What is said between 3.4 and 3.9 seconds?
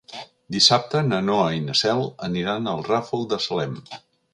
Salem.